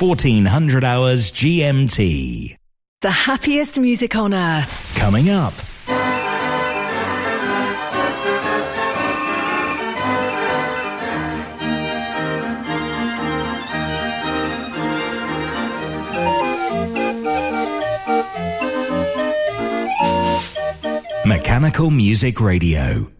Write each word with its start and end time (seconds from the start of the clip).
It's 0.00 0.06
1400 0.08 0.82
hours 0.82 1.30
GMT. 1.30 2.56
The 3.02 3.10
happiest 3.10 3.78
music 3.78 4.16
on 4.16 4.32
earth. 4.32 4.94
Coming 4.96 5.28
up. 5.28 5.52
Mechanical 21.26 21.90
Music 21.90 22.40
Radio. 22.40 23.19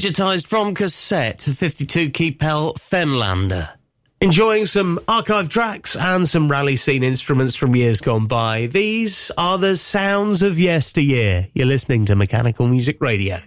digitised 0.00 0.46
from 0.46 0.74
cassette, 0.74 1.40
to 1.40 1.52
52 1.52 2.08
Keepel 2.08 2.72
Fenlander. 2.74 3.68
Enjoying 4.22 4.64
some 4.64 4.98
archive 5.06 5.50
tracks 5.50 5.94
and 5.94 6.26
some 6.26 6.50
rally 6.50 6.76
scene 6.76 7.02
instruments 7.02 7.54
from 7.54 7.76
years 7.76 8.00
gone 8.00 8.26
by. 8.26 8.66
These 8.66 9.30
are 9.36 9.58
the 9.58 9.76
sounds 9.76 10.40
of 10.40 10.58
yesteryear. 10.58 11.48
You're 11.52 11.66
listening 11.66 12.06
to 12.06 12.16
Mechanical 12.16 12.66
Music 12.66 12.96
Radio. 13.00 13.42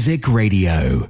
Music 0.00 0.28
Radio. 0.28 1.09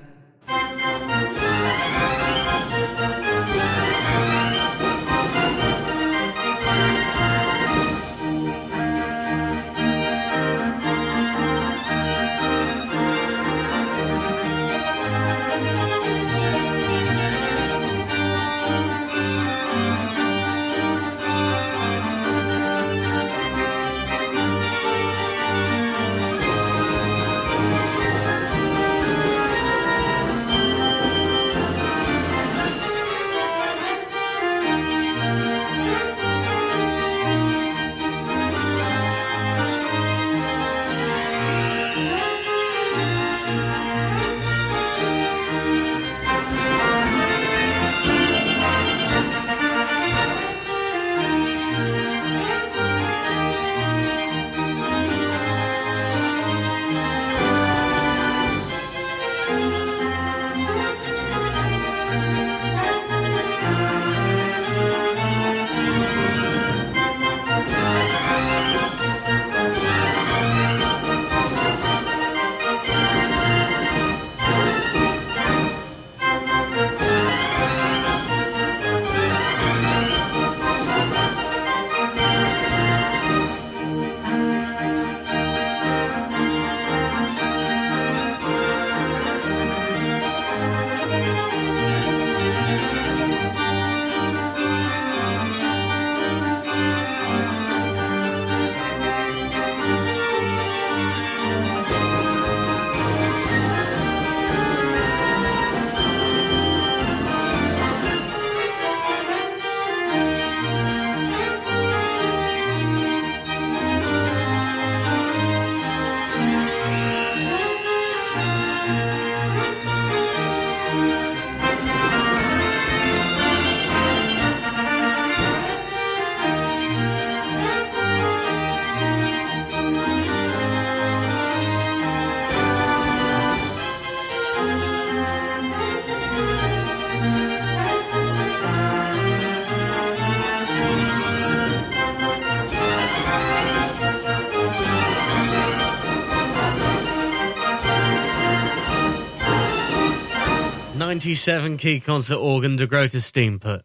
Ninety-seven 151.21 151.77
key 151.77 151.99
concert 151.99 152.37
organ 152.37 152.77
to 152.77 152.87
grow 152.87 153.05
to 153.05 153.17
Steamput. 153.17 153.83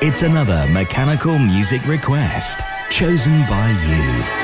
It's 0.00 0.22
another 0.22 0.68
mechanical 0.68 1.36
music 1.36 1.84
request 1.84 2.60
chosen 2.90 3.40
by 3.48 3.70
you. 3.88 4.39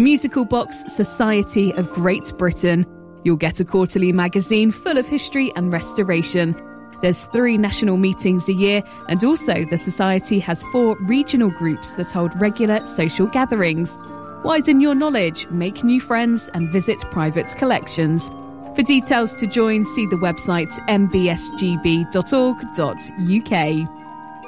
The 0.00 0.04
Musical 0.04 0.46
Box 0.46 0.82
Society 0.90 1.74
of 1.74 1.90
Great 1.90 2.32
Britain. 2.38 2.86
You'll 3.22 3.36
get 3.36 3.60
a 3.60 3.66
quarterly 3.66 4.12
magazine 4.12 4.70
full 4.70 4.96
of 4.96 5.06
history 5.06 5.52
and 5.56 5.70
restoration. 5.70 6.56
There's 7.02 7.26
three 7.26 7.58
national 7.58 7.98
meetings 7.98 8.48
a 8.48 8.54
year, 8.54 8.82
and 9.10 9.22
also 9.22 9.62
the 9.66 9.76
Society 9.76 10.38
has 10.38 10.64
four 10.72 10.96
regional 11.02 11.50
groups 11.50 11.96
that 11.96 12.10
hold 12.10 12.32
regular 12.40 12.82
social 12.86 13.26
gatherings. 13.26 13.98
Widen 14.42 14.80
your 14.80 14.94
knowledge, 14.94 15.46
make 15.50 15.84
new 15.84 16.00
friends, 16.00 16.48
and 16.54 16.72
visit 16.72 17.00
private 17.10 17.54
collections. 17.58 18.30
For 18.74 18.82
details 18.82 19.34
to 19.34 19.46
join, 19.46 19.84
see 19.84 20.06
the 20.06 20.16
website 20.16 20.72
mbsgb.org.uk. 20.88 21.98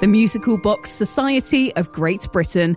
The 0.01 0.07
Musical 0.07 0.57
Box 0.57 0.89
Society 0.89 1.75
of 1.75 1.91
Great 1.91 2.27
Britain. 2.33 2.75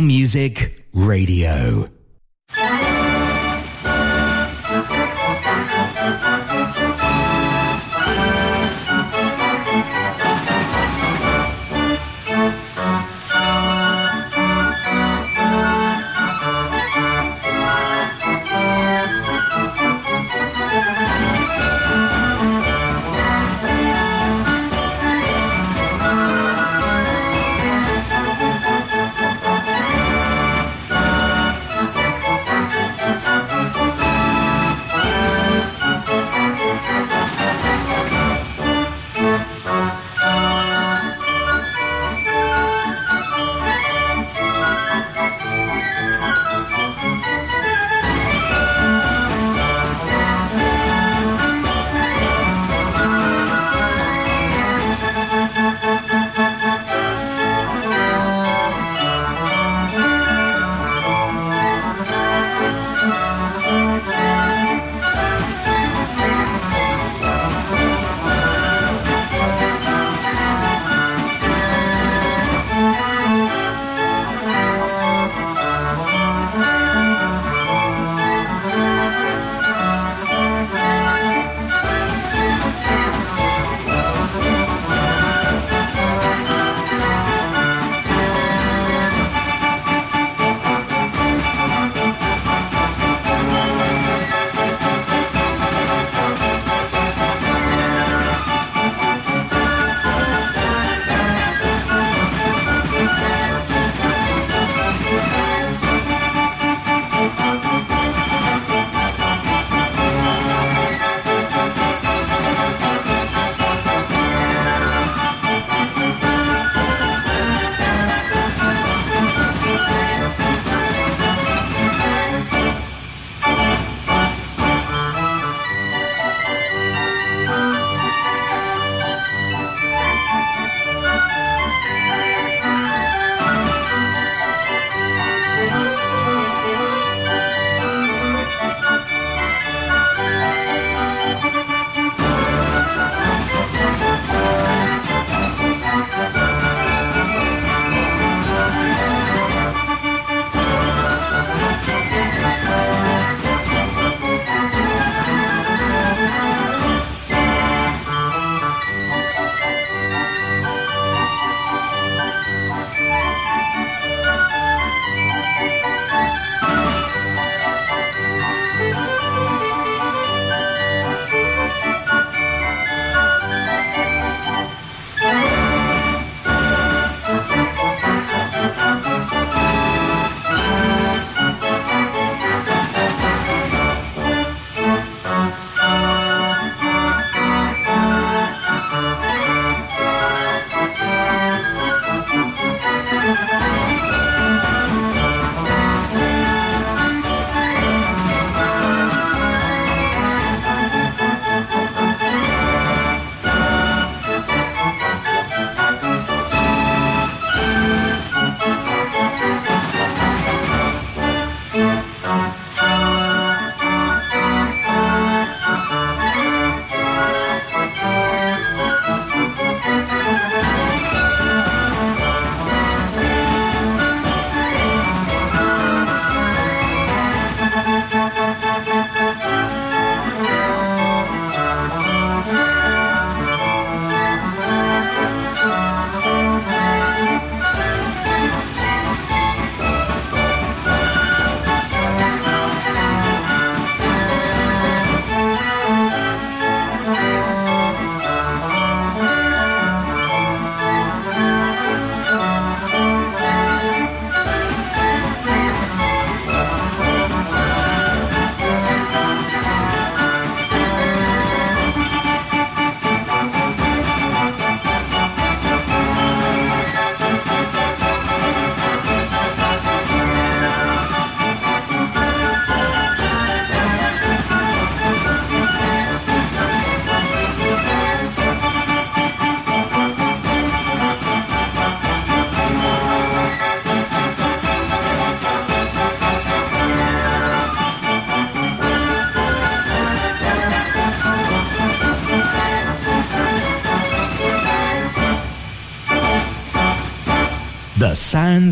Music 0.00 0.84
Radio. 0.92 1.99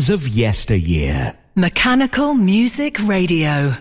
Of 0.07 0.25
yesteryear. 0.29 1.35
Mechanical 1.55 2.33
Music 2.33 2.97
Radio. 3.05 3.75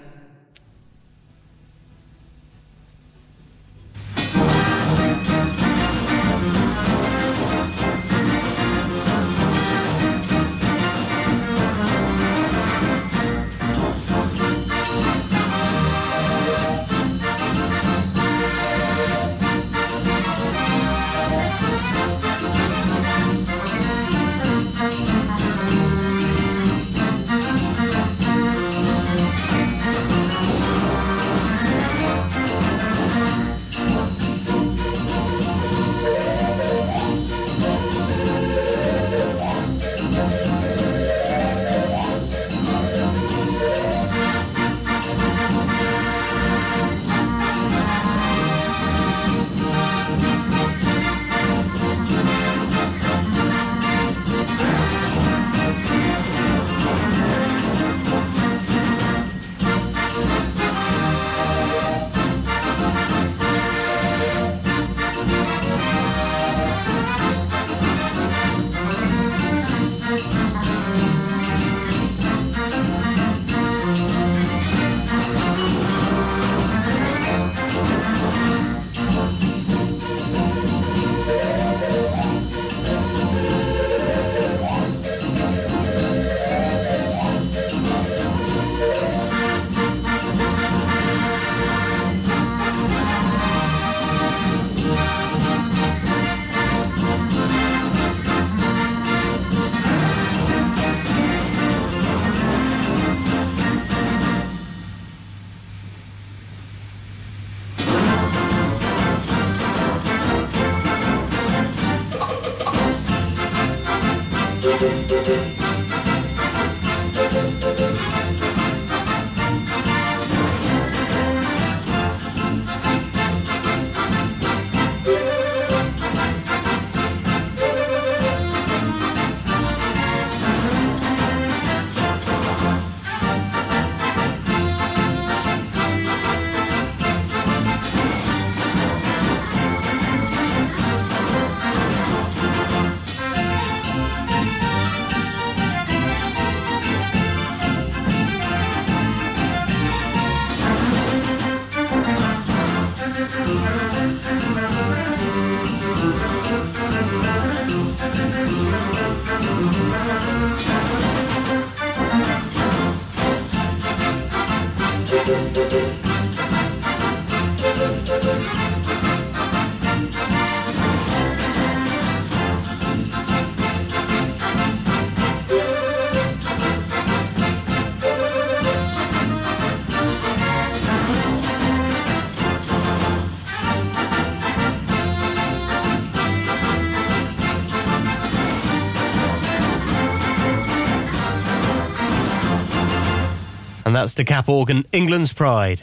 That's 194.09 194.14
the 194.14 194.25
cap 194.25 194.49
organ, 194.49 194.87
England's 194.90 195.35
Pride. 195.35 195.83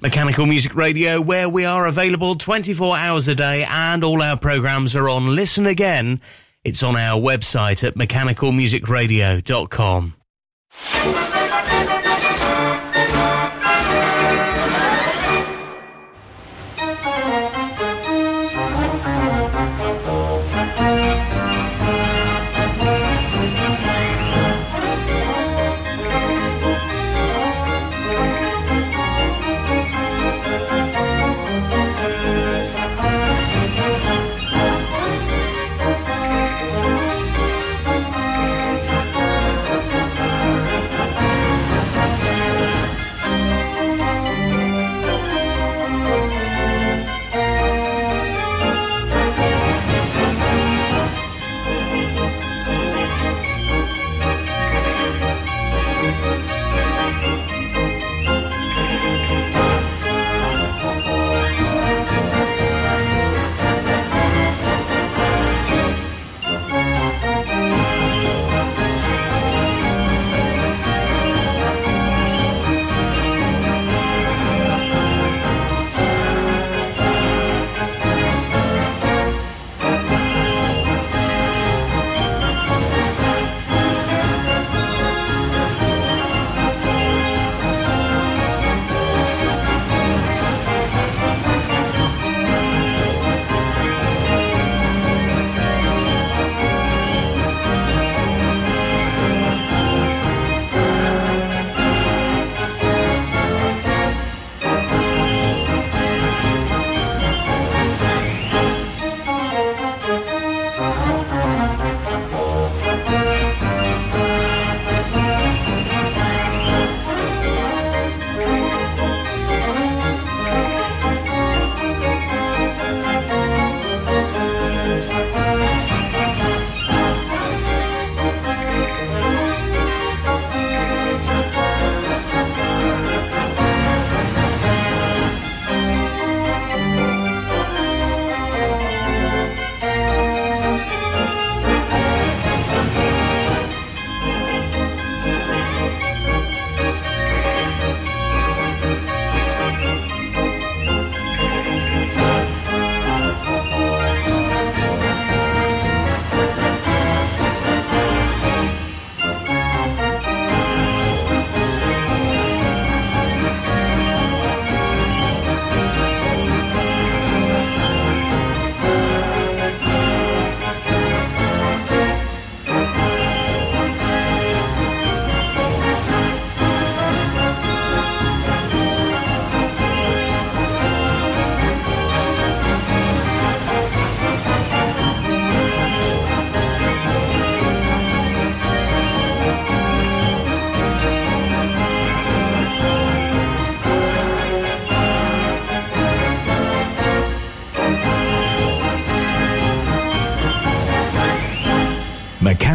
Mechanical 0.00 0.46
Music 0.46 0.76
Radio, 0.76 1.20
where 1.20 1.48
we 1.48 1.64
are 1.64 1.86
available 1.86 2.36
24 2.36 2.96
hours 2.96 3.26
a 3.26 3.34
day 3.34 3.64
and 3.64 4.04
all 4.04 4.22
our 4.22 4.36
programs 4.36 4.94
are 4.94 5.08
on 5.08 5.34
Listen 5.34 5.66
Again. 5.66 6.20
It's 6.62 6.84
on 6.84 6.94
our 6.94 7.20
website 7.20 7.82
at 7.82 7.96
mechanicalmusicradio.com. 7.96 10.14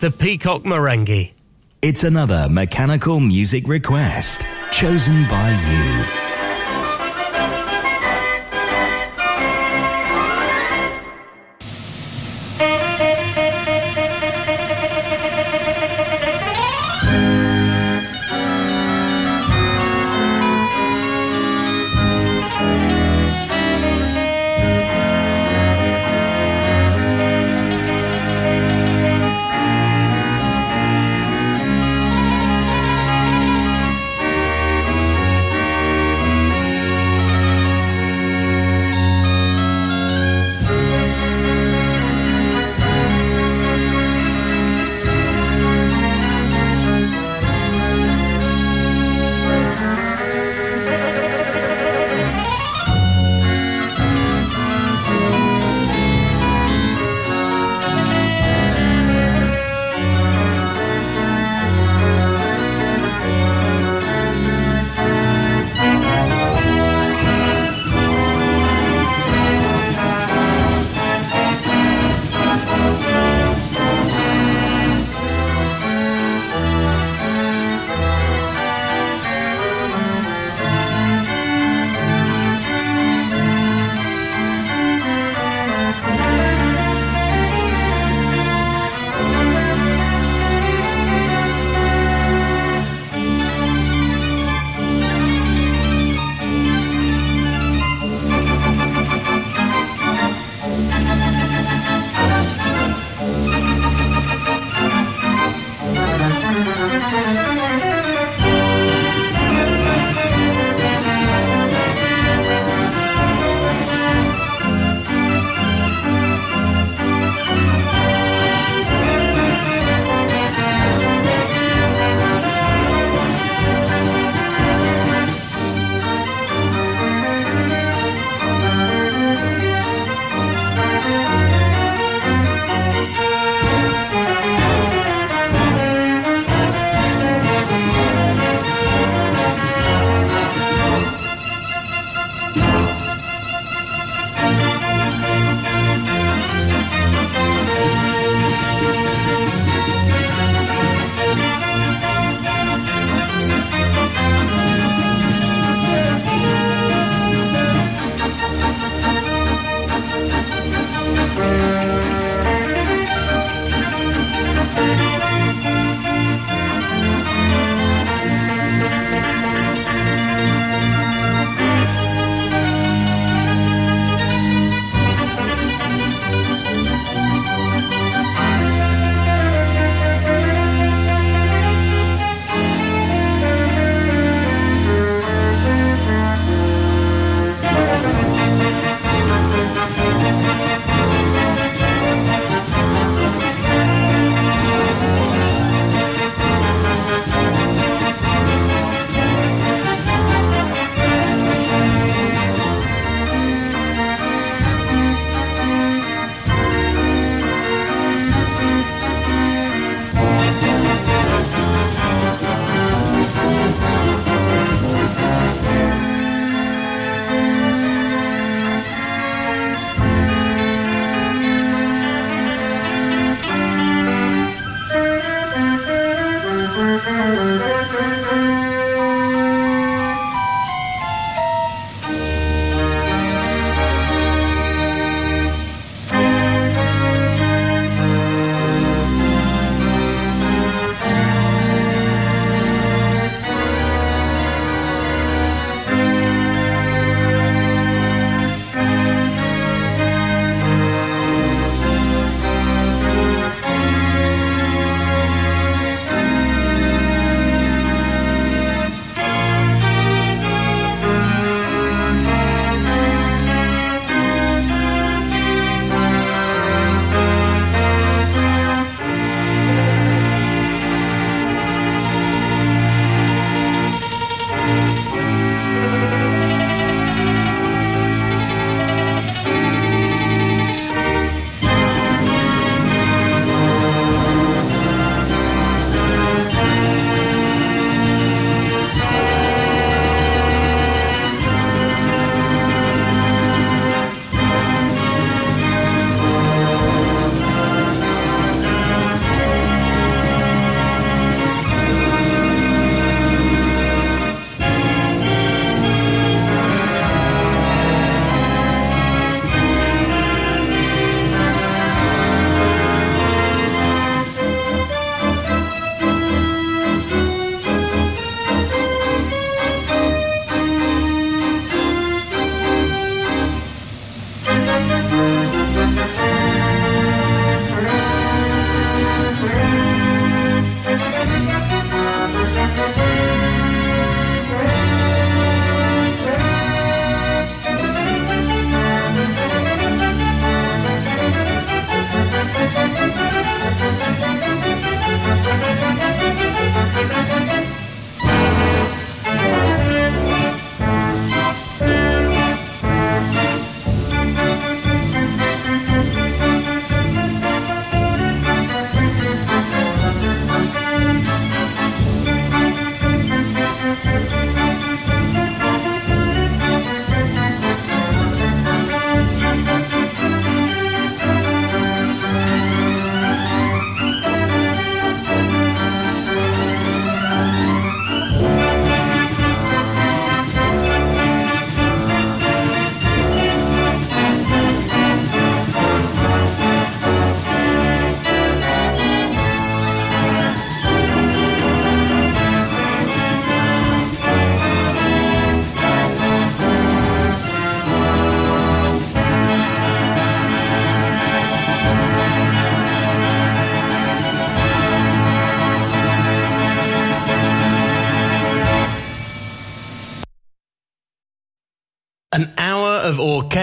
The 0.00 0.10
Peacock 0.10 0.62
Merengue. 0.62 1.32
It's 1.82 2.04
another 2.04 2.48
mechanical 2.48 3.20
music 3.20 3.68
request 3.68 4.46
chosen 4.70 5.28
by 5.28 5.50
you. 5.50 6.29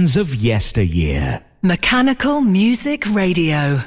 Of 0.00 0.34
yesteryear. 0.34 1.42
Mechanical 1.60 2.40
Music 2.40 3.04
Radio. 3.12 3.82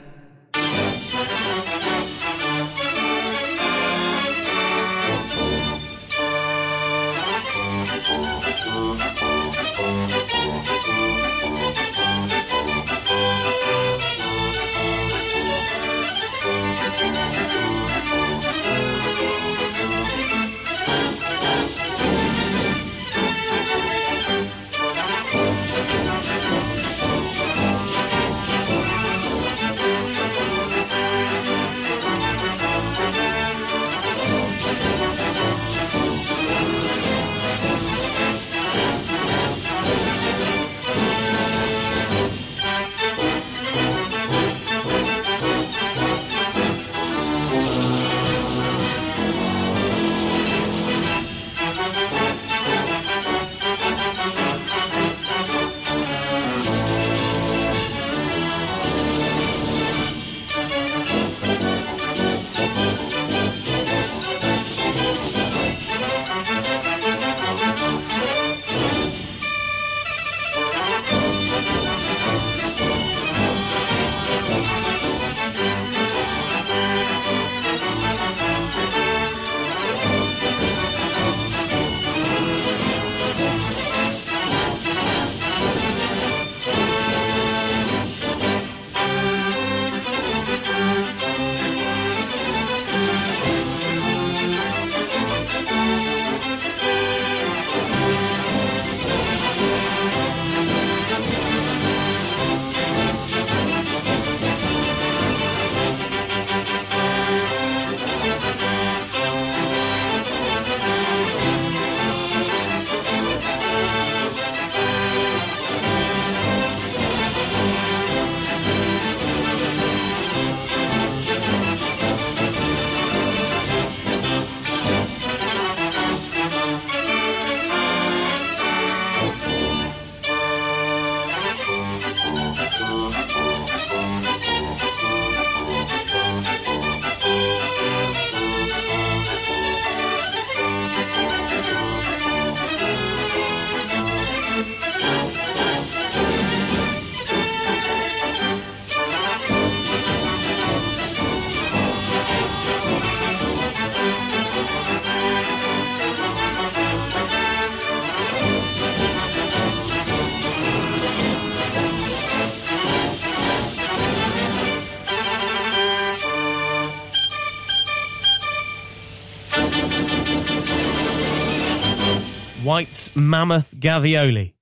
White's 172.74 173.16
Mammoth 173.16 173.76
Gavioli. 173.76 174.54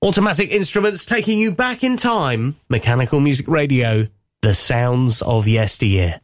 Automatic 0.00 0.50
instruments 0.50 1.04
taking 1.04 1.38
you 1.38 1.50
back 1.52 1.84
in 1.84 1.98
time. 1.98 2.56
Mechanical 2.70 3.20
Music 3.20 3.46
Radio. 3.46 4.08
The 4.40 4.54
sounds 4.54 5.20
of 5.20 5.46
yesteryear. 5.46 6.22